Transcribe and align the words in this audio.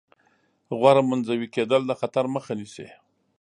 غوره 0.77 1.01
منزوي 1.09 1.47
کېدل 1.55 1.81
د 1.85 1.91
خطر 1.99 2.25
مخه 2.35 2.51
نیسي. 2.59 2.87